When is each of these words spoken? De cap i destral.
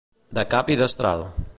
De 0.37 0.45
cap 0.55 0.73
i 0.75 0.79
destral. 0.83 1.27